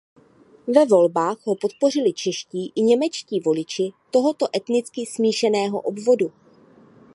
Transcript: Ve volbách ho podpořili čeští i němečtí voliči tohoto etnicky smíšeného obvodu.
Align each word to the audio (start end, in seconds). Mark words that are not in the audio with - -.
Ve 0.67 0.85
volbách 0.85 1.37
ho 1.47 1.55
podpořili 1.55 2.13
čeští 2.13 2.71
i 2.75 2.81
němečtí 2.81 3.39
voliči 3.39 3.91
tohoto 4.11 4.45
etnicky 4.57 5.05
smíšeného 5.05 5.79
obvodu. 5.81 6.31